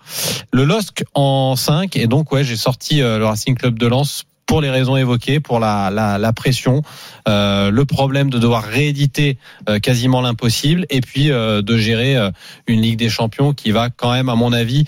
Le 0.52 0.64
LOSC 0.64 1.04
en 1.14 1.56
5 1.56 1.97
et 2.00 2.06
donc 2.06 2.32
ouais, 2.32 2.44
j'ai 2.44 2.56
sorti 2.56 3.02
euh, 3.02 3.18
le 3.18 3.26
Racing 3.26 3.56
Club 3.56 3.78
de 3.78 3.86
Lens 3.86 4.24
pour 4.46 4.62
les 4.62 4.70
raisons 4.70 4.96
évoquées, 4.96 5.40
pour 5.40 5.60
la, 5.60 5.90
la, 5.90 6.16
la 6.16 6.32
pression, 6.32 6.82
euh, 7.28 7.70
le 7.70 7.84
problème 7.84 8.30
de 8.30 8.38
devoir 8.38 8.64
rééditer 8.64 9.36
euh, 9.68 9.78
quasiment 9.78 10.22
l'impossible, 10.22 10.86
et 10.88 11.02
puis 11.02 11.30
euh, 11.30 11.60
de 11.60 11.76
gérer 11.76 12.16
euh, 12.16 12.30
une 12.66 12.80
Ligue 12.80 12.98
des 12.98 13.10
Champions 13.10 13.52
qui 13.52 13.72
va 13.72 13.90
quand 13.90 14.10
même, 14.10 14.30
à 14.30 14.34
mon 14.34 14.54
avis, 14.54 14.86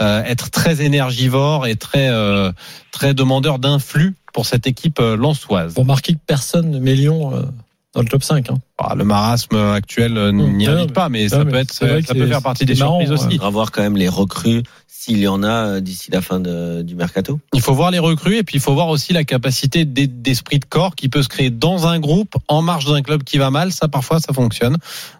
euh, 0.00 0.22
être 0.22 0.50
très 0.50 0.80
énergivore 0.82 1.66
et 1.66 1.74
très 1.74 2.08
euh, 2.08 2.52
très 2.92 3.12
demandeur 3.12 3.58
d'influx 3.58 4.14
pour 4.32 4.46
cette 4.46 4.66
équipe 4.66 5.00
euh, 5.00 5.16
lensoise. 5.16 5.74
Pour 5.74 5.84
marquer 5.84 6.14
que 6.14 6.20
personne 6.26 6.70
ne 6.70 6.78
met 6.78 6.94
Lyon 6.94 7.34
euh, 7.34 7.42
dans 7.94 8.00
le 8.00 8.06
top 8.06 8.22
5. 8.22 8.48
Hein. 8.50 8.58
Bah, 8.78 8.94
le 8.96 9.04
marasme 9.04 9.56
actuel 9.56 10.16
euh, 10.16 10.32
n'y 10.32 10.66
Non, 10.66 10.72
invite 10.72 10.92
pas, 10.92 11.08
mais 11.08 11.28
ça 11.28 11.44
peut 11.44 11.56
être 11.56 11.72
ça 11.72 11.86
faire 11.88 12.42
partie 12.42 12.64
des 12.64 12.76
marrant, 12.76 13.00
surprises 13.00 13.26
aussi. 13.26 13.38
On 13.40 13.44
va 13.44 13.50
voir 13.50 13.72
quand 13.72 13.82
même 13.82 13.96
les 13.96 14.08
recrues, 14.08 14.62
s'il 15.00 15.18
y 15.18 15.28
en 15.28 15.42
a 15.42 15.76
euh, 15.76 15.80
d'ici 15.80 16.10
la 16.10 16.20
fin 16.20 16.40
de- 16.40 16.82
du 16.82 16.94
mercato. 16.94 17.38
Il 17.54 17.62
faut 17.62 17.72
voir 17.72 17.90
les 17.90 17.98
recrues 17.98 18.36
et 18.36 18.42
puis 18.42 18.56
il 18.56 18.60
faut 18.60 18.74
voir 18.74 18.88
aussi 18.88 19.14
la 19.14 19.24
capacité 19.24 19.86
d'e- 19.86 20.04
d'esprit 20.06 20.58
de 20.58 20.66
corps 20.66 20.94
qui 20.94 21.08
peut 21.08 21.22
se 21.22 21.28
créer 21.30 21.48
dans 21.48 21.86
un 21.86 21.98
groupe 22.00 22.34
en 22.48 22.60
marge 22.60 22.84
d'un 22.84 23.00
club 23.00 23.22
qui 23.22 23.38
va 23.38 23.50
mal. 23.50 23.72
Ça 23.72 23.88
parfois 23.88 24.18
ça 24.20 24.34
fonctionne. 24.34 24.76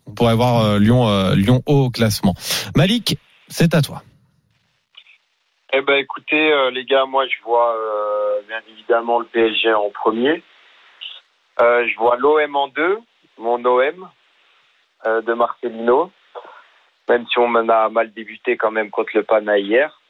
On 0.06 0.10
pourrait 0.12 0.34
voir 0.34 0.62
euh, 0.62 0.78
Lyon 0.78 1.08
euh, 1.08 1.34
Lyon 1.34 1.62
haut 1.64 1.86
au 1.86 1.90
classement. 1.90 2.34
Malik, 2.76 3.16
c'est 3.48 3.74
à 3.74 3.80
toi. 3.80 4.02
Eh 5.72 5.80
ben, 5.80 5.94
écoutez, 5.94 6.52
euh, 6.52 6.70
les 6.72 6.84
gars, 6.84 7.06
moi, 7.06 7.24
je 7.26 7.42
vois 7.42 7.74
euh, 7.74 8.42
bien 8.48 8.60
évidemment 8.72 9.18
le 9.18 9.24
PSG 9.26 9.72
en 9.72 9.88
premier. 9.90 10.42
Euh, 11.62 11.86
je 11.88 11.96
vois 11.96 12.16
l'OM 12.16 12.54
en 12.56 12.68
deux, 12.68 12.98
mon 13.38 13.64
OM 13.64 14.08
euh, 15.06 15.22
de 15.22 15.32
Marcelino, 15.32 16.10
même 17.10 17.26
si 17.26 17.38
on 17.38 17.54
a 17.54 17.88
mal 17.88 18.12
débuté 18.12 18.56
quand 18.56 18.70
même 18.70 18.90
contre 18.90 19.10
le 19.14 19.24
Pana 19.24 19.58
hier. 19.58 20.00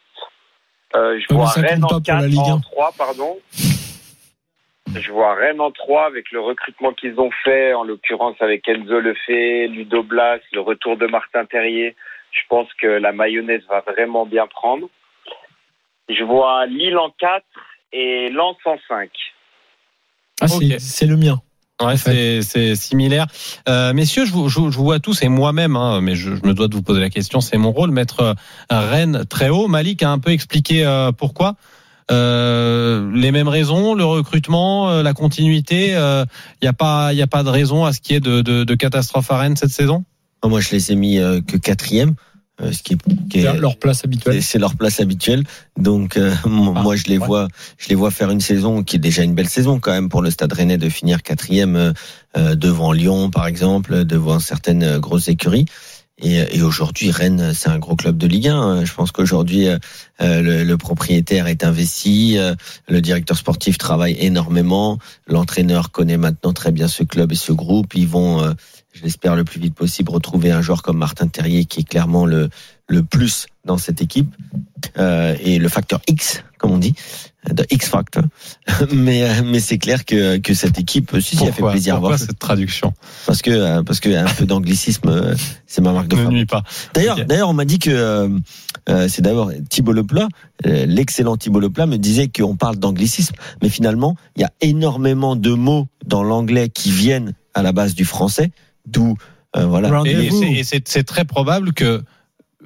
Euh, 0.94 1.18
je 1.18 1.26
Mais 1.30 1.36
vois 1.36 1.48
Rennes 1.48 1.84
en 1.84 1.88
pas 1.88 2.00
pour 2.00 2.14
la 2.14 2.20
4, 2.20 2.26
Ligue 2.26 2.38
en 2.38 2.56
1. 2.56 2.60
3, 2.60 2.92
pardon. 2.98 3.38
Je 4.94 5.12
vois 5.12 5.34
Rennes 5.34 5.60
en 5.60 5.70
3 5.70 6.06
avec 6.06 6.30
le 6.30 6.40
recrutement 6.40 6.92
qu'ils 6.92 7.18
ont 7.18 7.30
fait, 7.44 7.72
en 7.72 7.84
l'occurrence 7.84 8.36
avec 8.40 8.68
Enzo 8.68 9.00
Lefebvre, 9.00 9.72
Ludo 9.72 10.02
Blas, 10.02 10.40
le 10.52 10.60
retour 10.60 10.96
de 10.96 11.06
Martin 11.06 11.46
Terrier. 11.46 11.96
Je 12.32 12.40
pense 12.48 12.68
que 12.74 12.86
la 12.86 13.12
mayonnaise 13.12 13.62
va 13.68 13.80
vraiment 13.80 14.26
bien 14.26 14.46
prendre. 14.46 14.88
Je 16.08 16.22
vois 16.24 16.66
Lille 16.66 16.98
en 16.98 17.10
4 17.18 17.44
et 17.92 18.28
Lens 18.30 18.56
en 18.66 18.76
5. 18.88 19.10
Ah, 20.42 20.48
c'est 20.48 21.06
le 21.06 21.16
mien. 21.16 21.40
Ouais, 21.80 21.96
c'est 21.96 22.42
c'est 22.42 22.74
similaire. 22.76 23.26
Euh, 23.68 23.92
messieurs, 23.94 24.26
je 24.26 24.32
vous, 24.32 24.48
je, 24.48 24.56
je 24.70 24.76
vous 24.76 24.84
vois 24.84 25.00
tous 25.00 25.22
et 25.22 25.28
moi-même, 25.28 25.76
hein, 25.76 26.00
mais 26.02 26.14
je, 26.14 26.36
je 26.36 26.46
me 26.46 26.52
dois 26.52 26.68
de 26.68 26.74
vous 26.74 26.82
poser 26.82 27.00
la 27.00 27.10
question. 27.10 27.40
C'est 27.40 27.56
mon 27.56 27.72
rôle, 27.72 27.90
mettre 27.90 28.20
euh, 28.20 28.34
Rennes 28.70 29.24
très 29.28 29.48
haut. 29.48 29.66
Malik 29.66 30.02
a 30.02 30.10
un 30.10 30.18
peu 30.18 30.30
expliqué 30.30 30.84
euh, 30.84 31.10
pourquoi. 31.12 31.56
Euh, 32.10 33.10
les 33.14 33.30
mêmes 33.30 33.48
raisons, 33.48 33.94
le 33.94 34.04
recrutement, 34.04 34.90
euh, 34.90 35.02
la 35.02 35.14
continuité. 35.14 35.90
Il 35.90 36.62
n'y 36.62 36.68
a 36.68 36.72
pas, 36.72 37.12
il 37.12 37.18
y 37.18 37.22
a 37.22 37.26
pas 37.26 37.42
de 37.42 37.48
raison 37.48 37.84
à 37.84 37.92
ce 37.92 38.00
qu'il 38.00 38.14
y 38.14 38.16
ait 38.16 38.20
de, 38.20 38.42
de, 38.42 38.64
de 38.64 38.74
catastrophe 38.74 39.30
à 39.30 39.38
Rennes 39.38 39.56
cette 39.56 39.70
saison? 39.70 40.04
Moi, 40.44 40.60
je 40.60 40.70
les 40.70 40.90
ai 40.90 40.96
mis 40.96 41.18
euh, 41.18 41.40
que 41.40 41.56
quatrième, 41.58 42.14
euh, 42.62 42.72
ce 42.72 42.82
qui 42.82 42.94
est, 42.94 42.98
qui 43.30 43.38
est- 43.38 43.42
C'est 43.42 43.58
leur 43.58 43.76
place 43.76 44.04
habituelle. 44.04 44.34
c'est- 44.34 44.40
c'est 44.52 44.58
leur 44.58 44.74
place 44.76 45.00
habituelle. 45.00 45.44
Donc, 45.78 46.16
euh, 46.16 46.32
moi, 46.46 46.74
Ah, 46.76 46.82
moi, 46.82 46.96
je 46.96 47.04
les 47.04 47.18
ouais. 47.18 47.26
vois, 47.26 47.48
je 47.78 47.88
les 47.88 47.94
vois 47.94 48.10
faire 48.10 48.30
une 48.30 48.40
saison 48.40 48.82
qui 48.82 48.96
est 48.96 49.00
déjà 49.00 49.22
une 49.22 49.34
belle 49.34 49.48
saison 49.48 49.78
quand 49.80 49.92
même 49.92 50.08
pour 50.08 50.22
le 50.22 50.30
Stade 50.30 50.52
Rennais 50.52 50.78
de 50.78 50.88
finir 50.88 51.22
quatrième 51.22 51.76
euh, 51.76 51.92
euh, 52.36 52.54
devant 52.54 52.92
Lyon, 52.92 53.30
par 53.30 53.46
exemple, 53.46 54.04
devant 54.04 54.38
certaines 54.40 54.82
euh, 54.82 54.98
grosses 54.98 55.28
écuries. 55.28 55.66
Et, 56.22 56.58
et 56.58 56.60
aujourd'hui, 56.62 57.10
Rennes, 57.10 57.52
c'est 57.54 57.70
un 57.70 57.78
gros 57.78 57.96
club 57.96 58.18
de 58.18 58.26
Ligue 58.26 58.48
1. 58.48 58.84
Je 58.84 58.92
pense 58.92 59.10
qu'aujourd'hui, 59.10 59.68
euh, 59.68 59.78
le, 60.20 60.64
le, 60.64 60.76
propriétaire 60.76 61.46
est 61.46 61.64
investi, 61.64 62.36
euh, 62.36 62.54
le 62.90 63.00
directeur 63.00 63.38
sportif 63.38 63.78
travaille 63.78 64.16
énormément, 64.20 64.98
l'entraîneur 65.26 65.90
connaît 65.90 66.18
maintenant 66.18 66.52
très 66.52 66.72
bien 66.72 66.88
ce 66.88 67.04
club 67.04 67.32
et 67.32 67.36
ce 67.36 67.52
groupe. 67.52 67.94
Ils 67.94 68.06
vont, 68.06 68.44
euh, 68.44 68.52
je 68.92 69.02
l'espère, 69.02 69.36
le 69.36 69.44
plus 69.44 69.60
vite 69.60 69.74
possible 69.74 70.10
retrouver 70.10 70.50
un 70.50 70.62
joueur 70.62 70.82
comme 70.82 70.98
Martin 70.98 71.28
Terrier, 71.28 71.64
qui 71.64 71.80
est 71.80 71.88
clairement 71.88 72.26
le, 72.26 72.50
le 72.88 73.02
plus 73.02 73.46
dans 73.64 73.78
cette 73.78 74.02
équipe 74.02 74.34
euh, 74.98 75.36
et 75.40 75.58
le 75.58 75.68
facteur 75.68 76.00
X, 76.08 76.42
comme 76.58 76.72
on 76.72 76.78
dit, 76.78 76.94
de 77.50 77.64
X 77.70 77.88
Factor. 77.88 78.24
mais 78.92 79.42
mais 79.42 79.60
c'est 79.60 79.78
clair 79.78 80.04
que 80.04 80.38
que 80.38 80.54
cette 80.54 80.78
équipe, 80.78 81.16
si, 81.20 81.36
si, 81.36 81.46
a 81.46 81.52
fait 81.52 81.62
plaisir 81.62 81.94
pourquoi 81.94 82.14
à 82.14 82.16
voir. 82.16 82.18
cette 82.18 82.38
traduction? 82.38 82.92
Parce 83.26 83.42
que 83.42 83.50
euh, 83.50 83.82
parce 83.82 84.00
que 84.00 84.10
un 84.10 84.32
peu 84.34 84.46
d'anglicisme, 84.46 85.08
euh, 85.08 85.34
c'est 85.66 85.80
ma 85.82 85.92
marque 85.92 86.08
de 86.08 86.16
Ne 86.16 86.28
nuit 86.28 86.46
pas. 86.46 86.62
D'ailleurs, 86.94 87.24
d'ailleurs, 87.24 87.48
on 87.48 87.54
m'a 87.54 87.64
dit 87.64 87.78
que 87.78 87.90
euh, 87.90 88.28
euh, 88.88 89.08
c'est 89.08 89.22
d'abord 89.22 89.52
Thibault 89.68 89.92
Leplat, 89.92 90.28
euh, 90.66 90.86
l'excellent 90.86 91.36
Thibault 91.36 91.60
Leplat 91.60 91.86
me 91.86 91.96
disait 91.96 92.28
qu'on 92.28 92.56
parle 92.56 92.76
d'anglicisme, 92.76 93.34
mais 93.62 93.68
finalement, 93.68 94.16
il 94.36 94.42
y 94.42 94.44
a 94.44 94.50
énormément 94.60 95.36
de 95.36 95.52
mots 95.52 95.86
dans 96.06 96.22
l'anglais 96.22 96.68
qui 96.68 96.90
viennent 96.90 97.34
à 97.54 97.62
la 97.62 97.72
base 97.72 97.94
du 97.94 98.04
français, 98.04 98.50
d'où 98.86 99.16
euh, 99.56 99.66
voilà. 99.66 100.02
Et, 100.06 100.30
c'est- 100.30 100.52
et 100.52 100.64
c'est 100.64 100.88
c'est 100.88 101.02
très 101.02 101.24
probable 101.24 101.72
que 101.72 102.02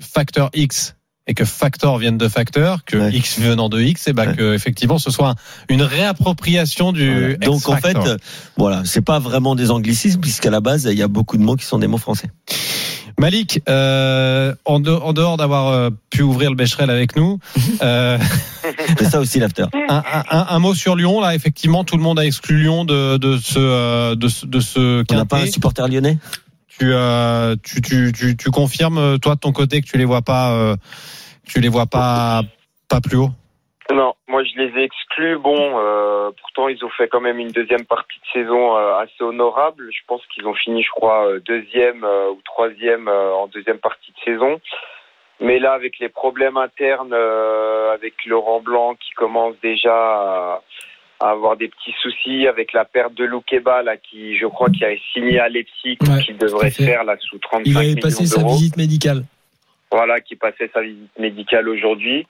facteur 0.00 0.50
X 0.54 0.96
et 1.26 1.32
que 1.32 1.46
factor 1.46 1.96
vienne 1.96 2.18
de 2.18 2.28
facteur, 2.28 2.84
que 2.84 2.98
Ouais. 2.98 3.12
X 3.14 3.38
venant 3.40 3.70
de 3.70 3.80
X, 3.80 4.08
et 4.08 4.12
ben 4.12 4.28
Ouais. 4.28 4.36
que 4.36 4.54
effectivement 4.54 4.98
ce 4.98 5.10
soit 5.10 5.30
un- 5.30 5.34
une 5.70 5.80
réappropriation 5.82 6.92
du. 6.92 7.10
Voilà. 7.10 7.36
Donc 7.38 7.68
en 7.70 7.76
fait, 7.76 7.96
euh, 7.96 8.18
voilà, 8.58 8.82
c'est 8.84 9.00
pas 9.00 9.18
vraiment 9.20 9.54
des 9.54 9.70
anglicismes 9.70 10.20
puisqu'à 10.20 10.50
la 10.50 10.60
base, 10.60 10.84
il 10.90 10.98
y 10.98 11.02
a 11.02 11.08
beaucoup 11.08 11.38
de 11.38 11.42
mots 11.42 11.56
qui 11.56 11.64
sont 11.64 11.78
des 11.78 11.86
mots 11.86 11.96
français. 11.98 12.28
Malik, 13.18 13.62
euh, 13.68 14.54
en, 14.64 14.80
de- 14.80 14.90
en 14.90 15.12
dehors 15.12 15.36
d'avoir 15.36 15.68
euh, 15.68 15.90
pu 16.10 16.22
ouvrir 16.22 16.50
le 16.50 16.56
Becherel 16.56 16.90
avec 16.90 17.16
nous, 17.16 17.38
euh, 17.82 18.18
C'est 18.98 19.04
ça 19.04 19.20
aussi 19.20 19.38
l'after. 19.38 19.64
un, 19.88 19.96
un- 19.96 20.24
un- 20.30 20.46
un 20.48 20.58
mot 20.58 20.74
sur 20.74 20.96
Lyon. 20.96 21.20
Là, 21.20 21.34
effectivement, 21.34 21.84
tout 21.84 21.96
le 21.96 22.02
monde 22.02 22.18
a 22.18 22.24
exclu 22.24 22.58
Lyon 22.62 22.84
de, 22.84 23.16
de 23.16 23.36
ce 23.38 23.58
euh, 23.58 24.14
de 24.14 24.28
ce, 24.28 24.46
de 24.46 24.60
ce 24.60 25.04
On 25.10 25.16
n'a 25.16 25.24
pas 25.24 25.38
un 25.38 25.46
supporter 25.46 25.86
lyonnais? 25.88 26.18
Tu, 26.68 26.92
euh, 26.92 27.54
tu, 27.62 27.80
tu, 27.82 28.12
tu, 28.12 28.36
tu 28.36 28.50
confirmes 28.50 28.98
euh, 28.98 29.18
toi 29.18 29.36
de 29.36 29.40
ton 29.40 29.52
côté 29.52 29.80
que 29.80 29.86
tu 29.86 29.96
les 29.96 30.04
vois 30.04 30.22
pas, 30.22 30.52
euh, 30.52 30.76
tu 31.46 31.60
les 31.60 31.68
vois 31.68 31.86
pas 31.86 32.42
pas 32.88 33.00
plus 33.00 33.16
haut? 33.16 33.30
Non, 33.92 34.14
moi 34.28 34.42
je 34.42 34.58
les 34.60 34.80
ai 34.80 34.84
exclus. 34.84 35.38
Bon, 35.38 35.56
euh, 35.78 36.30
pourtant 36.40 36.68
ils 36.68 36.82
ont 36.84 36.90
fait 36.96 37.06
quand 37.06 37.20
même 37.20 37.38
une 37.38 37.52
deuxième 37.52 37.84
partie 37.84 38.18
de 38.18 38.40
saison 38.42 38.76
euh, 38.76 38.96
assez 38.96 39.22
honorable. 39.22 39.88
Je 39.92 40.00
pense 40.08 40.22
qu'ils 40.34 40.46
ont 40.46 40.54
fini, 40.54 40.82
je 40.82 40.90
crois, 40.90 41.28
deuxième 41.46 42.02
euh, 42.02 42.30
ou 42.30 42.40
troisième 42.44 43.06
euh, 43.08 43.34
en 43.34 43.46
deuxième 43.46 43.78
partie 43.78 44.10
de 44.10 44.32
saison. 44.32 44.58
Mais 45.40 45.58
là, 45.58 45.72
avec 45.72 45.98
les 45.98 46.08
problèmes 46.08 46.56
internes, 46.56 47.12
euh, 47.12 47.92
avec 47.92 48.14
Laurent 48.26 48.60
Blanc 48.60 48.94
qui 48.94 49.10
commence 49.16 49.54
déjà 49.62 49.92
à, 49.94 50.62
à 51.20 51.30
avoir 51.30 51.56
des 51.56 51.68
petits 51.68 51.94
soucis, 52.00 52.46
avec 52.46 52.72
la 52.72 52.84
perte 52.84 53.14
de 53.14 53.24
Loukeba, 53.24 53.82
là, 53.82 53.96
qui, 53.96 54.36
je 54.38 54.46
crois, 54.46 54.68
qui 54.70 54.84
a 54.84 54.90
signé 55.12 55.38
à 55.40 55.48
Leipzig, 55.48 55.98
Ouais, 56.02 56.22
qui 56.24 56.34
devrait 56.34 56.70
faire 56.70 57.04
là 57.04 57.16
sous 57.20 57.38
35 57.38 57.62
Il 57.66 57.76
avait 57.76 57.86
millions 57.88 58.00
passé 58.00 58.26
sa 58.26 58.40
d'euros 58.40 58.54
visite 58.54 58.76
médicale. 58.76 59.24
voilà, 59.90 60.20
qui 60.20 60.36
passait 60.36 60.70
sa 60.72 60.82
visite 60.82 61.18
médicale 61.18 61.68
aujourd'hui. 61.68 62.26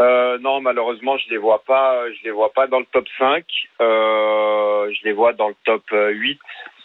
Euh, 0.00 0.36
non, 0.38 0.60
malheureusement, 0.60 1.16
je 1.18 1.30
les 1.30 1.38
vois 1.38 1.62
pas. 1.66 2.02
Je 2.10 2.24
les 2.24 2.30
vois 2.30 2.52
pas 2.52 2.66
dans 2.66 2.80
le 2.80 2.86
top 2.92 3.06
5. 3.18 3.44
Euh, 3.80 4.92
je 4.92 5.04
les 5.04 5.12
vois 5.12 5.32
dans 5.32 5.48
le 5.48 5.54
top 5.64 5.82
euh, 5.92 6.10
8 6.10 6.38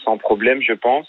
sans 0.06 0.18
problème, 0.18 0.62
je 0.62 0.74
pense. 0.74 1.08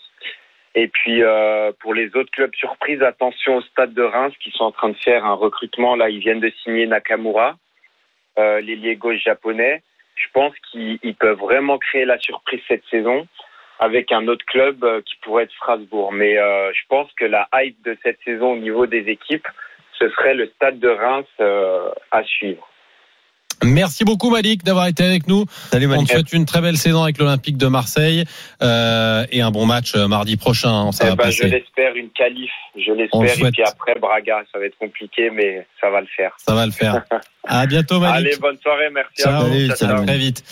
Et 0.75 0.89
puis 0.89 1.23
euh, 1.23 1.73
pour 1.81 1.95
les 1.95 2.15
autres 2.17 2.31
clubs 2.31 2.55
surprises, 2.55 3.03
attention 3.03 3.57
au 3.57 3.63
Stade 3.63 3.93
de 3.93 4.03
Reims 4.03 4.35
qui 4.41 4.51
sont 4.51 4.65
en 4.65 4.73
train 4.73 4.89
de 4.89 4.97
faire 4.97 5.25
un 5.25 5.35
recrutement. 5.35 5.97
Là, 5.97 6.09
ils 6.09 6.21
viennent 6.21 6.41
de 6.41 6.53
signer 6.63 6.87
Nakamura, 6.87 7.57
euh, 8.39 8.61
l'ailier 8.61 8.97
gauche 8.97 9.23
japonais. 9.23 9.83
Je 10.15 10.27
pense 10.33 10.55
qu'ils 10.71 10.99
ils 11.03 11.15
peuvent 11.15 11.39
vraiment 11.39 11.79
créer 11.79 12.05
la 12.05 12.19
surprise 12.19 12.61
cette 12.69 12.85
saison 12.91 13.27
avec 13.83 14.13
un 14.13 14.29
autre 14.29 14.45
club 14.47 14.85
euh, 14.85 15.01
qui 15.03 15.17
pourrait 15.23 15.45
être 15.45 15.53
Strasbourg. 15.53 16.13
Mais 16.13 16.39
euh, 16.39 16.73
je 16.73 16.83
pense 16.89 17.11
que 17.15 17.25
la 17.25 17.49
hype 17.55 17.83
de 17.83 17.97
cette 18.03 18.19
saison 18.25 18.53
au 18.53 18.57
niveau 18.57 18.87
des 18.87 19.09
équipes, 19.09 19.49
ce 19.99 20.09
serait 20.11 20.35
le 20.35 20.47
stade 20.55 20.79
de 20.79 20.89
Reims 20.89 21.27
euh, 21.41 21.91
à 22.13 22.23
suivre. 22.23 22.69
Merci 23.65 24.05
beaucoup 24.05 24.31
Malik 24.31 24.63
d'avoir 24.65 24.87
été 24.87 25.05
avec 25.05 25.27
nous. 25.29 25.45
Salut 25.71 25.87
On 25.87 25.91
Malik. 25.91 26.09
te 26.09 26.13
souhaite 26.13 26.33
une 26.33 26.45
très 26.47 26.61
belle 26.61 26.77
saison 26.77 27.03
avec 27.03 27.19
l'Olympique 27.19 27.57
de 27.57 27.67
Marseille 27.67 28.25
euh, 28.63 29.25
et 29.31 29.41
un 29.43 29.51
bon 29.51 29.67
match 29.67 29.95
euh, 29.95 30.09
mardi 30.09 30.37
prochain. 30.37 30.91
Ça 30.93 31.05
Eh 31.07 31.09
va 31.11 31.17
ben, 31.17 31.31
je 31.31 31.45
l'espère 31.45 31.95
une 31.97 32.11
qualif, 32.11 32.51
je 32.77 32.91
On 32.91 32.95
le 32.95 33.03
l'espère. 33.03 33.23
Et 33.25 33.39
souhaite. 33.41 33.53
puis 33.55 33.63
après 33.65 33.95
Braga, 34.01 34.43
ça 34.53 34.59
va 34.59 34.67
être 34.67 34.79
compliqué, 34.79 35.31
mais 35.31 35.67
ça 35.81 35.91
va 35.91 36.01
le 36.01 36.07
faire. 36.17 36.33
Ça 36.39 36.55
va 36.55 36.67
le 36.67 36.73
faire. 36.73 37.03
À 37.45 37.67
bientôt 37.67 37.99
Malik. 37.99 38.29
Allez, 38.29 38.37
bonne 38.41 38.57
soirée, 38.63 38.89
merci 38.95 39.21
Ciao. 39.25 39.33
à 39.33 39.45
vous. 39.45 39.53
Salut, 39.53 39.67
Ciao, 39.67 39.77
salut. 39.77 39.93
ciao. 39.97 40.07
Très 40.07 40.17
vite. 40.17 40.45